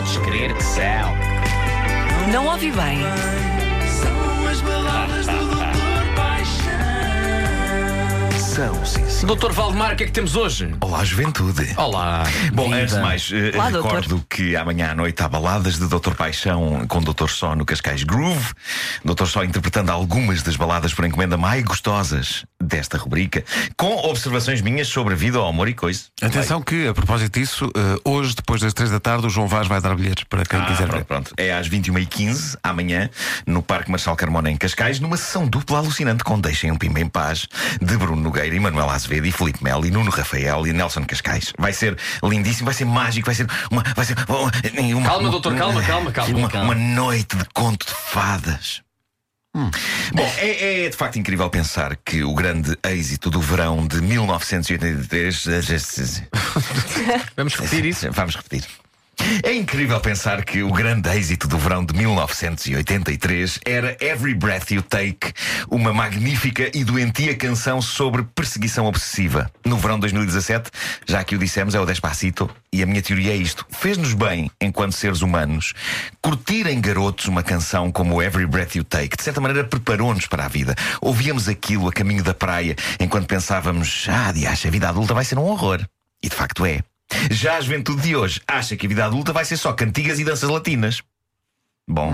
[0.00, 2.32] Podes crer que são.
[2.32, 3.00] Não ouvi bem.
[4.00, 6.70] São as baladas do Doutor Paixão.
[8.38, 9.26] São, sim, sim.
[9.26, 10.74] Doutor Valdemar, o que é que temos hoje?
[10.80, 11.74] Olá, juventude.
[11.76, 12.24] Olá.
[12.54, 12.76] Bom, Viva.
[12.76, 16.86] antes de mais, eh, Olá, recordo que amanhã à noite há baladas de Doutor Paixão
[16.88, 18.54] com Doutor Só no Cascais Groove.
[19.04, 23.44] Doutor Só interpretando algumas das baladas por encomenda mais gostosas desta rubrica,
[23.76, 26.02] com observações minhas sobre a vida, o amor e coisa.
[26.20, 29.66] Atenção que, a propósito disso, eh, hoje, depois das três da tarde, o João Vaz
[29.66, 31.04] vai dar bilhetes para quem Ah, quiser pronto, ver.
[31.04, 31.34] pronto.
[31.36, 33.08] É às 21h15, amanhã,
[33.46, 37.08] no Parque Marçal Carmona, em Cascais, numa sessão dupla alucinante com Deixem um Pimba em
[37.08, 37.46] Paz,
[37.80, 41.52] de Bruno Nogueira, e Manuel Azevedo, e Felipe Melo, e Nuno Rafael, e Nelson Cascais.
[41.58, 43.82] Vai ser lindíssimo, vai ser mágico, vai ser uma.
[43.96, 44.50] Vai ser uma, uma-
[45.08, 46.66] Calma, uma- doutor, calma, calma, calma, Uma, calma.
[46.66, 48.82] uma noite de conto de fadas.
[49.54, 55.44] Bom, é, é de facto incrível pensar que o grande êxito do verão de 1983.
[57.36, 58.10] Vamos repetir isso?
[58.12, 58.64] Vamos repetir.
[59.42, 64.82] É incrível pensar que o grande êxito do verão de 1983 era Every Breath You
[64.82, 65.32] Take,
[65.70, 69.50] uma magnífica e doentia canção sobre perseguição obsessiva.
[69.64, 70.70] No verão de 2017,
[71.06, 74.50] já que o dissemos, é o Despacito, e a minha teoria é isto: fez-nos bem,
[74.60, 75.74] enquanto seres humanos,
[76.22, 79.16] curtirem garotos uma canção como Every Breath You Take.
[79.16, 80.74] De certa maneira, preparou-nos para a vida.
[81.00, 85.38] Ouvíamos aquilo a caminho da praia, enquanto pensávamos, ah, diacho, a vida adulta vai ser
[85.38, 85.84] um horror.
[86.22, 86.82] E de facto é.
[87.30, 90.24] Já a juventude de hoje acha que a vida adulta vai ser só cantigas e
[90.24, 91.02] danças latinas.
[91.86, 92.12] Bom.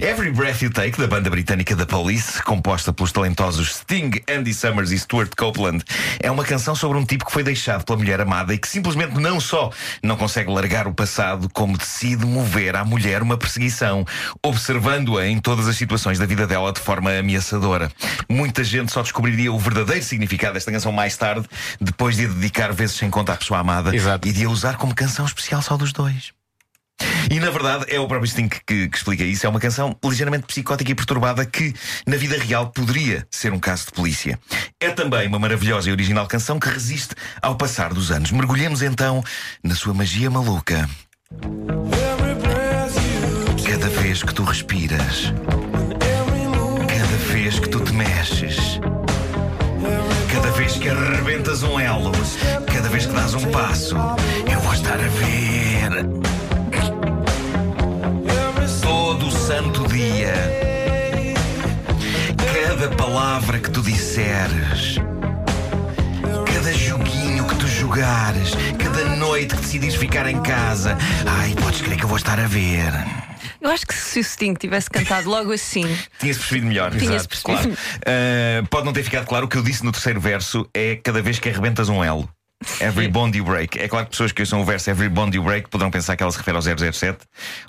[0.00, 4.92] Every Breath You Take, da banda britânica The Police, composta pelos talentosos Sting, Andy Summers
[4.92, 5.82] e Stuart Copeland,
[6.20, 9.18] é uma canção sobre um tipo que foi deixado pela mulher amada e que simplesmente
[9.18, 14.06] não só não consegue largar o passado, como decide mover à mulher uma perseguição,
[14.40, 17.90] observando-a em todas as situações da vida dela de forma ameaçadora.
[18.28, 21.48] Muita gente só descobriria o verdadeiro significado desta canção mais tarde,
[21.80, 24.28] depois de a dedicar vezes sem conta à pessoa amada Exato.
[24.28, 26.37] e de a usar como canção especial só dos dois.
[27.30, 29.46] E na verdade é o próprio Sting que, que explica isso.
[29.46, 31.74] É uma canção ligeiramente psicótica e perturbada que,
[32.06, 34.38] na vida real, poderia ser um caso de polícia.
[34.80, 38.32] É também uma maravilhosa e original canção que resiste ao passar dos anos.
[38.32, 39.22] Mergulhemos então
[39.62, 40.88] na sua magia maluca.
[43.68, 45.32] Cada vez que tu respiras,
[46.88, 48.80] cada vez que tu te mexes,
[50.32, 52.12] cada vez que arrebentas um elo,
[52.66, 53.96] cada vez que dás um passo,
[54.50, 56.47] eu vou estar a ver.
[59.28, 60.32] O santo dia.
[62.66, 64.96] Cada palavra que tu disseres,
[66.46, 70.96] cada joguinho que tu jogares, cada noite que decidires ficar em casa.
[71.26, 72.90] Ai, podes crer que eu vou estar a ver.
[73.60, 75.84] Eu acho que se o Sting tivesse cantado logo assim,
[76.18, 76.90] Tinha-se percebido melhor.
[76.92, 77.76] Tinha-se Exato, percebido.
[77.76, 77.78] claro.
[78.06, 81.20] Ah, pode não ter ficado claro o que eu disse no terceiro verso é cada
[81.20, 82.26] vez que arrebentas um elo.
[82.80, 83.78] Every bond you break.
[83.78, 86.22] É claro que pessoas que ouçam o verso Every bond you break poderão pensar que
[86.22, 87.18] ela se refere ao 007,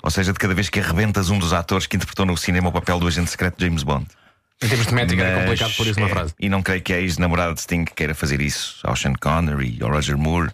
[0.02, 2.72] ou seja, de cada vez que arrebentas um dos atores que interpretou no cinema o
[2.72, 4.06] papel do agente secreto James Bond.
[4.62, 6.34] Em termos de métrica era Mas, complicado por isso uma é, frase.
[6.38, 9.90] E não creio que a ex-namorada de Sting queira fazer isso ao Sean Connery, ao
[9.90, 10.50] Roger Moore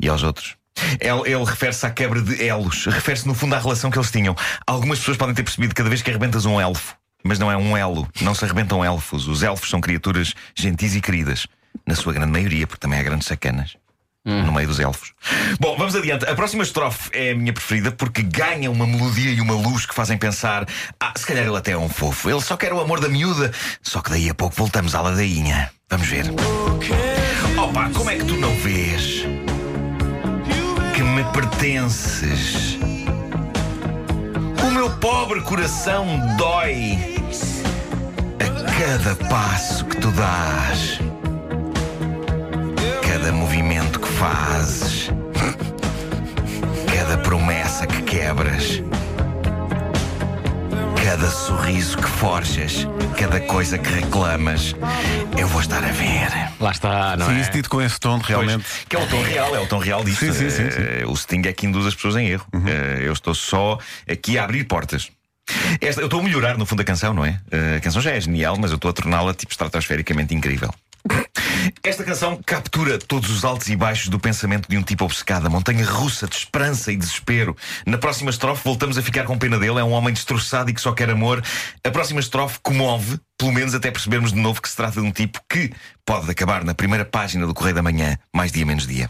[0.00, 0.56] e aos outros.
[0.98, 4.34] Ele, ele refere-se à quebra de elos, refere-se no fundo à relação que eles tinham.
[4.66, 7.56] Algumas pessoas podem ter percebido que cada vez que arrebentas um elfo, mas não é
[7.56, 9.28] um elo, não se arrebentam elfos.
[9.28, 11.46] Os elfos são criaturas gentis e queridas,
[11.86, 13.76] na sua grande maioria, porque também há grandes sacanas.
[14.22, 15.14] No meio dos elfos.
[15.58, 16.26] Bom, vamos adiante.
[16.26, 19.94] A próxima estrofe é a minha preferida porque ganha uma melodia e uma luz que
[19.94, 20.68] fazem pensar:
[21.00, 22.28] ah, se calhar ele até é um fofo.
[22.28, 23.50] Ele só quer o amor da miúda.
[23.82, 25.70] Só que daí a pouco voltamos à ladainha.
[25.88, 26.26] Vamos ver.
[27.56, 29.24] Opa, como é que tu não vês
[30.94, 32.78] que me pertences?
[34.62, 36.06] O meu pobre coração
[36.36, 36.98] dói
[38.38, 41.00] a cada passo que tu dás,
[43.30, 45.08] cada movimento que fazes,
[46.92, 48.82] cada promessa que quebras.
[51.04, 54.74] Cada sorriso que forjas, cada coisa que reclamas,
[55.38, 56.28] eu vou estar a ver.
[56.58, 57.40] Lá está, não Sim, é?
[57.40, 58.64] isso dito com esse tom, realmente.
[58.64, 60.18] Pois, que é o tom real, é o tom real disso.
[60.26, 60.78] Sim, sim, sim, sim.
[60.80, 62.46] Eh, O Sting é que induz as pessoas em erro.
[62.66, 63.78] Eh, eu estou só
[64.10, 65.08] aqui a abrir portas.
[65.80, 67.40] Esta- eu estou a melhorar no fundo a canção, não é?
[67.52, 70.74] Eh, a canção já é genial, mas eu estou a torná-la tipo estratosfericamente incrível.
[71.82, 75.50] Esta canção captura todos os altos e baixos do pensamento de um tipo obcecado, a
[75.50, 77.56] montanha russa de esperança e desespero.
[77.86, 80.80] Na próxima estrofe voltamos a ficar com pena dele, é um homem destroçado e que
[80.80, 81.42] só quer amor.
[81.84, 85.12] A próxima estrofe comove, pelo menos até percebermos de novo que se trata de um
[85.12, 85.72] tipo que
[86.04, 89.08] pode acabar na primeira página do Correio da Manhã, mais dia menos dia.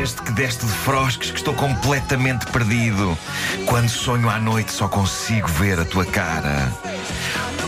[0.00, 3.16] Este que deste de frosques que estou completamente perdido.
[3.66, 6.72] Quando sonho à noite só consigo ver a tua cara.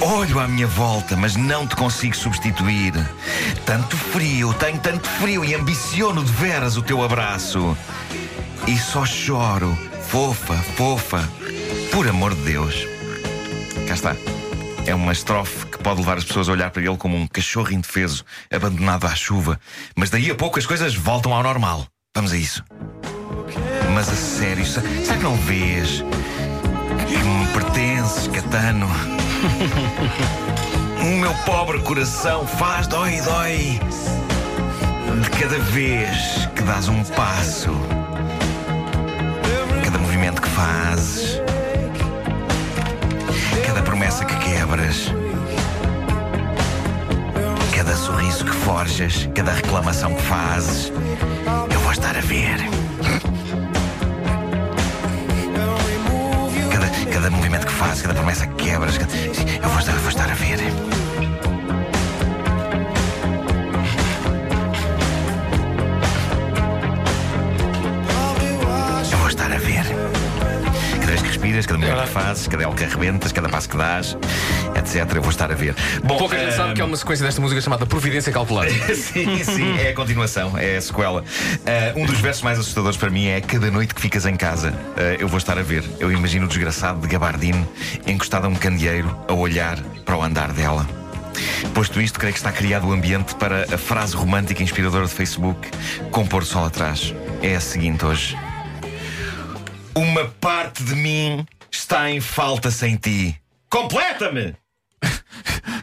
[0.01, 2.95] Olho à minha volta, mas não te consigo substituir.
[3.67, 7.77] Tanto frio, tenho tanto frio e ambiciono de veras o teu abraço.
[8.67, 9.77] E só choro,
[10.09, 11.29] fofa, fofa,
[11.91, 12.87] por amor de Deus.
[13.87, 14.17] Cá está.
[14.87, 17.73] É uma estrofe que pode levar as pessoas a olhar para ele como um cachorro
[17.73, 19.61] indefeso, abandonado à chuva.
[19.95, 21.92] Mas daí a pouco as coisas voltam ao normal.
[22.15, 22.63] Vamos a isso.
[23.95, 26.05] Mas a sério, será que não vês
[27.09, 28.87] que me pertences, Catano?
[31.03, 33.81] O meu pobre coração faz dói, dói.
[35.21, 37.71] De cada vez que dás um passo,
[39.85, 41.41] cada movimento que fazes,
[43.67, 45.13] cada promessa que quebras,
[47.75, 50.93] cada sorriso que forjas, cada reclamação que fazes,
[52.23, 52.59] ver.
[56.71, 60.31] Cada, cada movimento que fazes, cada promessa que quebras, cada- eu vou estar, vou estar
[60.31, 60.59] a ver.
[69.13, 69.85] Eu vou estar a ver.
[71.23, 74.17] Que respiras, cada movimento que fazes, cada elo que arrebentas, cada passo que dás,
[74.77, 75.15] etc.
[75.15, 75.75] Eu vou estar a ver.
[76.03, 78.71] Bom, Pouca gente sabe que é uma sequência desta música chamada Providência Calculada.
[78.95, 81.25] sim, sim, é a continuação, é a sequela.
[81.65, 84.75] Ah, um dos versos mais assustadores para mim é cada noite que ficas em casa,
[84.97, 85.85] ah, eu vou estar a ver.
[86.01, 87.67] Eu imagino o desgraçado de gabardine
[88.07, 90.87] encostado a um candeeiro a olhar para o andar dela.
[91.75, 95.71] Posto isto, creio que está criado o ambiente para a frase romântica inspiradora de Facebook
[96.11, 97.15] com pôr sol atrás.
[97.43, 98.37] É a seguinte hoje.
[99.95, 103.37] Uma parte de mim está em falta sem ti.
[103.69, 104.55] Completa-me!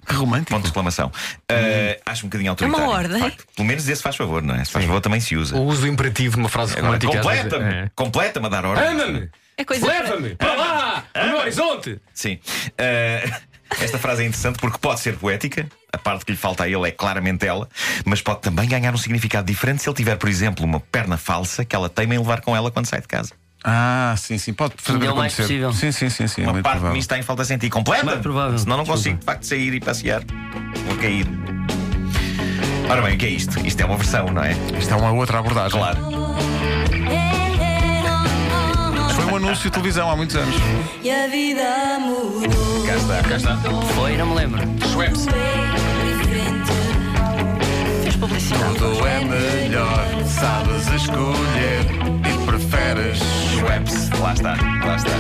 [0.06, 0.50] Que romântico.
[0.50, 1.08] Ponto de exclamação.
[1.52, 2.84] Uh, acho um bocadinho autoritário.
[2.84, 3.18] uma ordem.
[3.18, 3.46] de facto.
[3.56, 4.66] Pelo menos esse faz favor, não é?
[4.66, 5.56] Se faz favor também se usa.
[5.56, 7.20] O uso imperativo de uma frase Agora, romântica.
[7.20, 7.74] às vezes, completa-me!
[7.74, 7.92] é.
[7.96, 8.88] Completa-me a dar ordem.
[8.88, 9.30] Ama-me!
[9.56, 11.06] É coisa Leva-me para lá!
[11.28, 12.00] No horizonte!
[12.14, 12.40] Sim.
[12.72, 13.32] Uh,
[13.80, 16.88] esta frase é interessante porque pode ser poética, a parte que lhe falta a ele
[16.88, 17.70] é claramente ela,
[18.04, 21.64] mas pode também ganhar um significado diferente se ele tiver, por exemplo, uma perna falsa
[21.64, 23.34] que ela teima em levar com ela quando sai de casa.
[23.64, 24.54] Ah, sim, sim.
[24.54, 25.42] Pode fazer É o mais acontecer.
[25.44, 25.74] possível.
[25.74, 26.42] Sim, sim, sim, sim.
[26.42, 27.70] é Uma muito parte de mim está em falta sem ti.
[27.70, 28.06] Completa!
[28.06, 28.58] Mais provável.
[28.58, 30.22] Senão não consigo de facto sair e passear.
[30.88, 31.28] Vou cair.
[32.90, 33.60] Ora bem, o que é isto?
[33.66, 34.54] Isto é uma versão, não é?
[34.78, 35.78] Isto é uma outra abordagem.
[35.80, 35.98] Claro.
[39.16, 40.56] Foi um anúncio de televisão há muitos anos.
[41.04, 42.86] E a vida mudou.
[42.88, 43.58] Cá está, cá está.
[43.94, 44.62] Foi, não me lembro.
[44.88, 45.28] Schweppes.
[48.50, 48.78] Publicidade.
[48.80, 51.86] Tudo é melhor, sabes escolher
[52.30, 53.20] e preferes.
[53.58, 54.10] Schweppes.
[54.20, 54.56] Lá está,
[54.86, 55.12] lá está.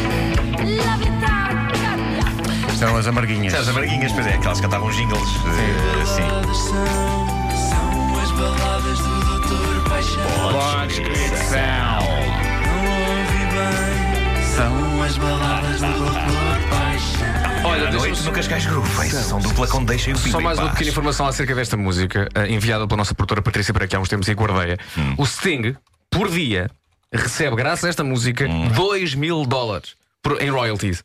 [2.72, 3.54] Isto eram as amarguinhas.
[3.54, 5.30] As amarguinhas, pois é, aquelas que cantavam jingles.
[5.46, 6.22] eh, sim.
[6.22, 7.28] Baladas são,
[7.70, 10.24] são as baladas do Doutor Paixão.
[12.66, 12.82] Não
[13.18, 14.44] ouvi bem.
[14.56, 16.39] São as baladas do Doutor
[18.10, 19.08] Noite no Cascais Groove.
[19.08, 19.86] Sessão dupla com e o
[20.18, 23.72] Pinto Só mais uma pequena informação acerca desta música, eh, enviada pela nossa produtora Patrícia
[23.72, 24.80] para aqui há uns tempos e guardeia.
[24.98, 25.14] Hum.
[25.16, 25.76] O Sting,
[26.10, 26.72] por dia,
[27.14, 28.70] recebe, graças a esta música, Hum.
[28.70, 31.04] 2 mil dólares por- em royalties.